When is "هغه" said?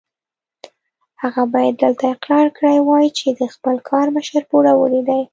1.21-1.43